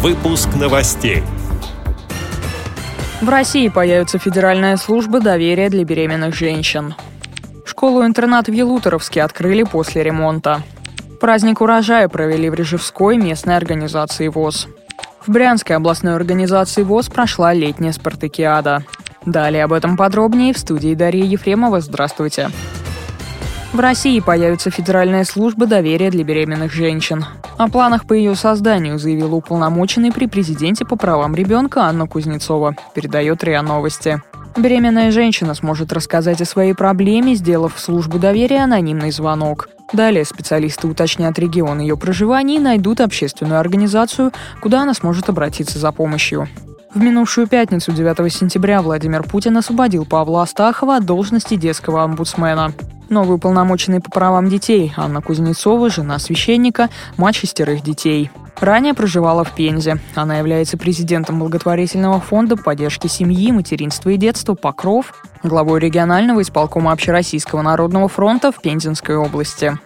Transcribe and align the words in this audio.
Выпуск 0.00 0.50
новостей. 0.54 1.24
В 3.20 3.28
России 3.28 3.66
появится 3.66 4.20
Федеральная 4.20 4.76
служба 4.76 5.18
доверия 5.18 5.70
для 5.70 5.82
беременных 5.82 6.36
женщин. 6.36 6.94
Школу-интернат 7.64 8.46
в 8.46 8.52
Елуторовске 8.52 9.24
открыли 9.24 9.64
после 9.64 10.04
ремонта. 10.04 10.62
Праздник 11.20 11.60
урожая 11.60 12.08
провели 12.08 12.48
в 12.48 12.54
Режевской 12.54 13.16
местной 13.16 13.56
организации 13.56 14.28
ВОЗ. 14.28 14.68
В 15.26 15.32
Брянской 15.32 15.74
областной 15.74 16.14
организации 16.14 16.84
ВОЗ 16.84 17.08
прошла 17.08 17.52
летняя 17.52 17.90
спартакиада. 17.90 18.84
Далее 19.26 19.64
об 19.64 19.72
этом 19.72 19.96
подробнее 19.96 20.54
в 20.54 20.58
студии 20.58 20.94
Дарья 20.94 21.24
Ефремова. 21.24 21.80
Здравствуйте. 21.80 22.50
В 23.72 23.80
России 23.80 24.18
появится 24.20 24.70
Федеральная 24.70 25.24
служба 25.24 25.66
доверия 25.66 26.10
для 26.10 26.24
беременных 26.24 26.72
женщин. 26.72 27.26
О 27.58 27.68
планах 27.68 28.06
по 28.06 28.14
ее 28.14 28.34
созданию 28.34 28.98
заявила 28.98 29.34
уполномоченный 29.34 30.10
при 30.10 30.26
президенте 30.26 30.86
по 30.86 30.96
правам 30.96 31.34
ребенка 31.34 31.82
Анна 31.82 32.06
Кузнецова, 32.06 32.76
передает 32.94 33.44
РИА 33.44 33.60
Новости. 33.62 34.22
Беременная 34.56 35.10
женщина 35.10 35.54
сможет 35.54 35.92
рассказать 35.92 36.40
о 36.40 36.46
своей 36.46 36.72
проблеме, 36.72 37.34
сделав 37.34 37.74
в 37.74 37.80
службу 37.80 38.18
доверия 38.18 38.64
анонимный 38.64 39.10
звонок. 39.10 39.68
Далее 39.92 40.24
специалисты 40.24 40.88
уточнят 40.88 41.38
регион 41.38 41.80
ее 41.80 41.96
проживания 41.96 42.56
и 42.56 42.60
найдут 42.60 43.00
общественную 43.00 43.60
организацию, 43.60 44.32
куда 44.62 44.82
она 44.82 44.94
сможет 44.94 45.28
обратиться 45.28 45.78
за 45.78 45.92
помощью. 45.92 46.48
В 46.94 47.00
минувшую 47.00 47.46
пятницу, 47.46 47.92
9 47.92 48.32
сентября, 48.32 48.80
Владимир 48.80 49.22
Путин 49.22 49.58
освободил 49.58 50.06
Павла 50.06 50.42
Астахова 50.42 50.96
от 50.96 51.04
должности 51.04 51.54
детского 51.54 52.02
омбудсмена. 52.02 52.72
Новый 53.08 53.36
уполномоченный 53.36 54.00
по 54.00 54.10
правам 54.10 54.50
детей 54.50 54.92
Анна 54.96 55.22
Кузнецова, 55.22 55.88
жена 55.88 56.18
священника, 56.18 56.90
мать 57.16 57.36
шестерых 57.36 57.82
детей. 57.82 58.30
Ранее 58.60 58.92
проживала 58.92 59.44
в 59.44 59.54
Пензе. 59.54 59.98
Она 60.14 60.38
является 60.38 60.76
президентом 60.76 61.38
благотворительного 61.38 62.20
фонда 62.20 62.56
поддержки 62.56 63.06
семьи, 63.06 63.50
материнства 63.50 64.10
и 64.10 64.16
детства 64.16 64.54
«Покров», 64.54 65.22
главой 65.42 65.80
регионального 65.80 66.42
исполкома 66.42 66.92
Общероссийского 66.92 67.62
народного 67.62 68.08
фронта 68.08 68.52
в 68.52 68.60
Пензенской 68.60 69.16
области. 69.16 69.78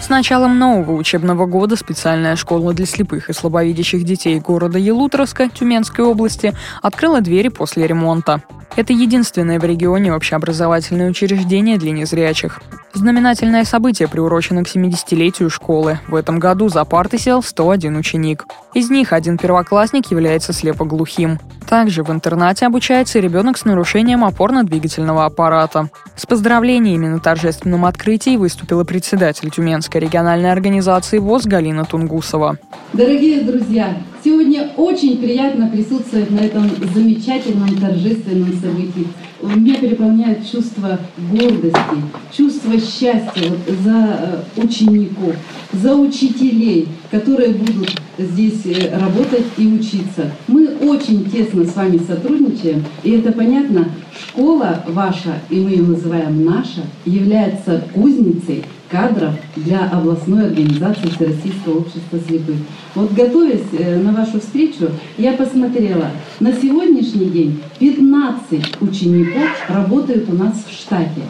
С 0.00 0.10
началом 0.10 0.58
нового 0.58 0.92
учебного 0.92 1.46
года 1.46 1.76
специальная 1.76 2.34
школа 2.36 2.72
для 2.74 2.86
слепых 2.86 3.30
и 3.30 3.32
слабовидящих 3.32 4.04
детей 4.04 4.40
города 4.40 4.78
Елутровска 4.78 5.48
Тюменской 5.48 6.04
области 6.04 6.54
открыла 6.82 7.20
двери 7.20 7.48
после 7.48 7.86
ремонта. 7.86 8.42
Это 8.78 8.92
единственное 8.92 9.58
в 9.58 9.64
регионе 9.64 10.14
общеобразовательное 10.14 11.10
учреждение 11.10 11.78
для 11.78 11.90
незрячих. 11.90 12.60
Знаменательное 12.94 13.64
событие 13.64 14.06
приурочено 14.06 14.62
к 14.62 14.68
70-летию 14.68 15.50
школы. 15.50 15.98
В 16.06 16.14
этом 16.14 16.38
году 16.38 16.68
за 16.68 16.84
парты 16.84 17.18
сел 17.18 17.42
101 17.42 17.96
ученик. 17.96 18.44
Из 18.74 18.88
них 18.88 19.12
один 19.12 19.36
первоклассник 19.36 20.12
является 20.12 20.52
слепоглухим. 20.52 21.40
Также 21.68 22.04
в 22.04 22.12
интернате 22.12 22.66
обучается 22.66 23.18
ребенок 23.18 23.58
с 23.58 23.64
нарушением 23.64 24.24
опорно-двигательного 24.24 25.24
аппарата. 25.24 25.88
С 26.14 26.24
поздравлениями 26.24 27.08
на 27.08 27.18
торжественном 27.18 27.84
открытии 27.84 28.36
выступила 28.36 28.84
председатель 28.84 29.50
Тюменской 29.50 30.00
региональной 30.00 30.52
организации 30.52 31.18
ВОЗ 31.18 31.46
Галина 31.46 31.84
Тунгусова. 31.84 32.58
Дорогие 32.92 33.42
друзья, 33.42 33.96
сегодня 34.24 34.70
очень 34.76 35.18
приятно 35.18 35.68
присутствовать 35.68 36.30
на 36.30 36.40
этом 36.40 36.68
замечательном 36.94 37.76
торжественном 37.76 38.52
событии. 38.54 39.06
Меня 39.40 39.76
переполняет 39.76 40.50
чувство 40.50 40.98
гордости, 41.30 42.02
чувство 42.36 42.72
счастья 42.72 43.48
вот 43.48 43.60
за 43.84 44.44
э, 44.56 44.60
учеников, 44.60 45.36
за 45.72 45.94
учителей, 45.94 46.88
которые 47.10 47.50
будут 47.50 48.00
здесь 48.18 48.66
э, 48.66 48.98
работать 48.98 49.44
и 49.56 49.66
учиться. 49.68 50.32
Мы 50.48 50.74
очень 50.78 51.30
тесно 51.30 51.64
с 51.64 51.76
вами 51.76 51.98
сотрудничаем, 51.98 52.84
и 53.04 53.12
это 53.12 53.30
понятно, 53.30 53.88
школа 54.12 54.82
ваша, 54.88 55.40
и 55.50 55.60
мы 55.60 55.70
ее 55.70 55.82
называем 55.82 56.44
наша, 56.44 56.82
является 57.04 57.84
кузницей 57.94 58.64
кадров 58.90 59.34
для 59.56 59.88
областной 59.88 60.46
организации 60.46 61.08
Всероссийского 61.08 61.78
общества 61.78 62.18
слепых. 62.26 62.56
Вот 62.94 63.12
готовясь 63.12 63.66
э, 63.72 63.98
на 63.98 64.12
вашу 64.12 64.40
встречу, 64.40 64.90
я 65.16 65.32
посмотрела, 65.32 66.10
на 66.40 66.52
сегодняшний 66.52 67.26
день 67.26 67.62
15 67.78 68.82
учеников 68.82 69.48
работают 69.68 70.28
у 70.28 70.34
нас 70.34 70.64
в 70.66 70.72
штате. 70.72 71.22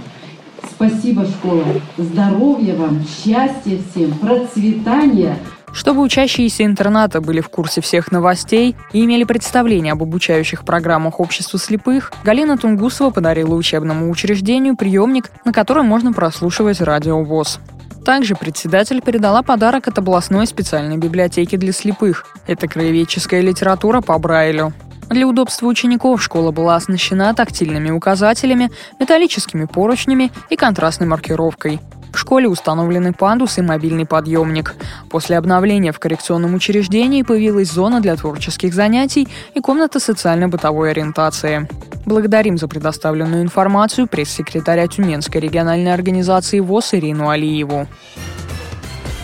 Спасибо, 0.71 1.27
школа. 1.27 1.65
Здоровья 1.97 2.75
вам, 2.77 3.03
счастья 3.03 3.79
всем, 3.91 4.13
процветания. 4.19 5.37
Чтобы 5.73 6.03
учащиеся 6.03 6.65
интерната 6.65 7.21
были 7.21 7.41
в 7.41 7.49
курсе 7.49 7.81
всех 7.81 8.11
новостей 8.11 8.77
и 8.93 9.05
имели 9.05 9.25
представление 9.25 9.93
об 9.93 10.03
обучающих 10.03 10.65
программах 10.65 11.21
общества 11.21 11.59
слепых, 11.59 12.13
Галина 12.25 12.59
Тунгусова 12.59 13.11
подарила 13.11 13.55
учебному 13.55 14.11
учреждению 14.11 14.77
приемник, 14.77 15.31
на 15.45 15.53
котором 15.53 15.87
можно 15.87 16.13
прослушивать 16.13 16.81
радио 16.81 17.23
ВОЗ. 17.23 17.61
Также 18.05 18.35
председатель 18.35 19.03
передала 19.03 19.43
подарок 19.43 19.87
от 19.89 19.99
областной 19.99 20.47
специальной 20.47 20.97
библиотеки 20.97 21.57
для 21.57 21.73
слепых. 21.73 22.25
Это 22.47 22.67
краеведческая 22.67 23.43
литература 23.43 24.01
по 24.01 24.19
Брайлю. 24.19 24.73
Для 25.11 25.27
удобства 25.27 25.67
учеников 25.67 26.23
школа 26.23 26.51
была 26.51 26.77
оснащена 26.77 27.35
тактильными 27.35 27.91
указателями, 27.91 28.71
металлическими 28.99 29.65
поручнями 29.65 30.31
и 30.51 30.57
контрастной 30.57 31.09
маркировкой. 31.09 31.81
В 32.19 32.21
школе 32.21 32.49
установлены 32.49 33.13
пандус 33.13 33.59
и 33.59 33.63
мобильный 33.63 34.05
подъемник. 34.05 34.75
После 35.09 35.39
обновления 35.39 35.93
в 35.93 36.01
коррекционном 36.01 36.53
учреждении 36.53 37.23
появилась 37.23 37.71
зона 37.71 38.01
для 38.01 38.17
творческих 38.17 38.75
занятий 38.75 39.29
и 39.55 39.61
комната 39.61 40.01
социально-бытовой 40.01 40.91
ориентации. 40.91 41.69
Благодарим 42.07 42.59
за 42.59 42.67
предоставленную 42.67 43.45
информацию 43.45 44.09
пресс-секретаря 44.09 44.89
Тюменской 44.89 45.41
региональной 45.41 45.95
организации 45.95 46.59
ВОЗ 46.59 46.95
Ирину 46.95 47.29
Алиеву. 47.29 47.87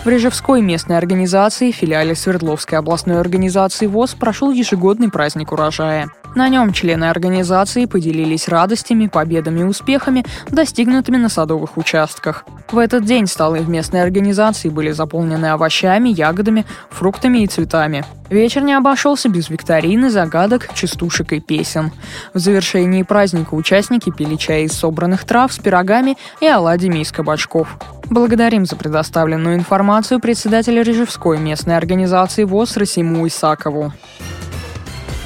В 0.04 0.08
Режевской 0.08 0.62
местной 0.62 0.96
организации, 0.96 1.72
филиале 1.72 2.14
Свердловской 2.14 2.78
областной 2.78 3.18
организации 3.18 3.88
ВОЗ, 3.88 4.14
прошел 4.14 4.52
ежегодный 4.52 5.10
праздник 5.10 5.50
урожая. 5.50 6.10
На 6.34 6.48
нем 6.48 6.72
члены 6.72 7.04
организации 7.04 7.84
поделились 7.84 8.48
радостями, 8.48 9.06
победами 9.06 9.60
и 9.60 9.64
успехами, 9.64 10.24
достигнутыми 10.48 11.16
на 11.16 11.28
садовых 11.28 11.76
участках. 11.76 12.44
В 12.72 12.78
этот 12.78 13.04
день 13.04 13.28
столы 13.28 13.60
в 13.60 13.68
местной 13.68 14.02
организации 14.02 14.68
были 14.68 14.90
заполнены 14.90 15.46
овощами, 15.46 16.08
ягодами, 16.08 16.66
фруктами 16.90 17.38
и 17.38 17.46
цветами. 17.46 18.04
Вечер 18.30 18.62
не 18.62 18.72
обошелся 18.72 19.28
без 19.28 19.48
викторины, 19.48 20.10
загадок, 20.10 20.74
частушек 20.74 21.32
и 21.34 21.40
песен. 21.40 21.92
В 22.32 22.40
завершении 22.40 23.04
праздника 23.04 23.54
участники 23.54 24.10
пили 24.10 24.34
чай 24.34 24.64
из 24.64 24.72
собранных 24.72 25.24
трав 25.24 25.52
с 25.52 25.58
пирогами 25.58 26.16
и 26.40 26.46
оладьями 26.48 26.98
из 26.98 27.12
кабачков. 27.12 27.78
Благодарим 28.10 28.66
за 28.66 28.74
предоставленную 28.74 29.54
информацию 29.54 30.18
председателя 30.18 30.82
Режевской 30.82 31.38
местной 31.38 31.76
организации 31.76 32.42
ВОЗ 32.42 32.76
Расиму 32.76 33.24
Исакову. 33.28 33.92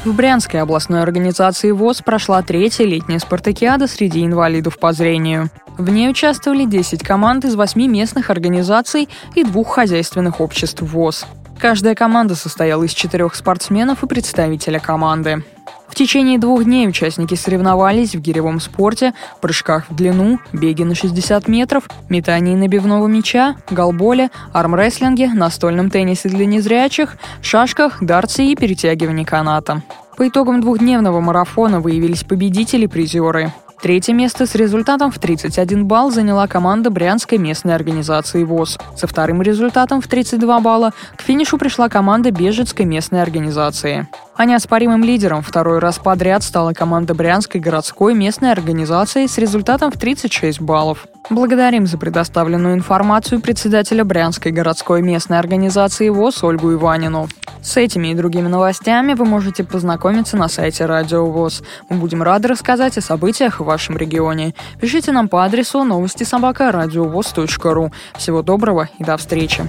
В 0.05 0.15
Брянской 0.15 0.63
областной 0.63 1.03
организации 1.03 1.73
ВОЗ 1.73 2.03
прошла 2.03 2.41
третья 2.43 2.85
летняя 2.85 3.19
спартакиада 3.19 3.89
среди 3.89 4.25
инвалидов 4.25 4.79
по 4.79 4.93
зрению. 4.93 5.51
В 5.77 5.91
ней 5.91 6.09
участвовали 6.09 6.65
10 6.65 7.03
команд 7.03 7.45
из 7.45 7.57
8 7.57 7.87
местных 7.87 8.31
организаций 8.31 9.09
и 9.35 9.43
двух 9.43 9.75
хозяйственных 9.75 10.41
обществ 10.41 10.83
ВОЗ. 10.83 11.27
Каждая 11.59 11.97
команда 11.97 12.37
состояла 12.37 12.85
из 12.85 12.93
четырех 12.93 13.35
спортсменов 13.35 14.05
и 14.05 14.07
представителя 14.07 14.79
команды. 14.79 15.43
В 15.89 15.95
течение 15.95 16.39
двух 16.39 16.65
дней 16.65 16.87
участники 16.87 17.35
соревновались 17.35 18.15
в 18.15 18.21
гиревом 18.21 18.61
спорте, 18.61 19.15
прыжках 19.41 19.89
в 19.89 19.97
длину, 19.97 20.39
беге 20.53 20.85
на 20.85 20.95
60 20.95 21.49
метров, 21.49 21.89
метании 22.09 22.55
набивного 22.55 23.07
мяча, 23.07 23.57
голболе, 23.71 24.31
армрестлинге, 24.53 25.29
настольном 25.29 25.91
теннисе 25.91 26.29
для 26.29 26.47
незрячих, 26.47 27.17
шашках, 27.43 28.03
дартсе 28.03 28.47
и 28.47 28.57
перетягивании 28.57 29.25
каната. 29.25 29.83
По 30.17 30.29
итогам 30.29 30.61
двухдневного 30.61 31.21
марафона 31.21 31.81
выявились 31.81 32.25
победители 32.25 32.85
и 32.85 32.89
призеры. 32.89 33.53
Третье 33.81 34.13
место 34.13 34.45
с 34.45 34.57
результатом 34.57 35.13
в 35.13 35.21
31 35.21 35.87
балл 35.87 36.11
заняла 36.11 36.49
команда 36.49 36.91
Брянской 36.91 37.39
местной 37.39 37.77
организации 37.77 38.43
ВОЗ. 38.43 38.77
Со 38.97 39.07
вторым 39.07 39.41
результатом 39.41 40.01
в 40.01 40.09
32 40.09 40.61
балла 40.61 40.93
к 41.17 41.23
финишу 41.23 41.59
пришла 41.59 41.89
команда 41.89 42.33
Бежецкой 42.33 42.87
местной 42.87 43.23
организации. 43.23 44.09
А 44.35 44.45
неоспоримым 44.47 45.05
лидером 45.05 45.43
второй 45.43 45.79
раз 45.79 45.99
подряд 45.99 46.43
стала 46.43 46.73
команда 46.73 47.15
Брянской 47.15 47.61
городской 47.61 48.15
местной 48.15 48.51
организации 48.51 49.27
с 49.27 49.39
результатом 49.39 49.93
в 49.93 49.99
36 49.99 50.61
баллов. 50.61 51.07
Благодарим 51.31 51.87
за 51.87 51.99
предоставленную 51.99 52.75
информацию 52.75 53.43
председателя 53.43 54.03
Брянской 54.03 54.51
городской 54.51 55.03
местной 55.03 55.39
организации 55.39 56.09
ВОЗ 56.09 56.43
Ольгу 56.43 56.73
Иванину. 56.73 57.29
С 57.63 57.77
этими 57.77 58.09
и 58.09 58.15
другими 58.15 58.49
новостями 58.49 59.13
вы 59.13 59.27
можете 59.27 59.63
познакомиться 59.63 60.39
на 60.39 60.49
сайте 60.49 60.87
Радио 60.87 61.27
ВОЗ. 61.27 61.63
Мы 61.91 61.99
будем 61.99 62.23
рады 62.23 62.49
рассказать 62.49 62.97
о 62.97 63.03
событиях 63.03 63.61
в 63.61 63.65
вашем 63.65 63.99
регионе. 63.99 64.55
Пишите 64.81 65.13
нам 65.13 65.29
по 65.29 65.45
адресу 65.45 65.85
новости 65.85 66.25
собака 66.25 66.73
ру. 66.73 67.93
Всего 68.17 68.41
доброго 68.41 68.89
и 68.99 69.05
до 69.05 69.19
встречи. 69.19 69.69